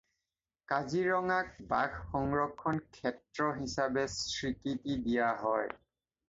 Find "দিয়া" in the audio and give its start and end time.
5.05-5.29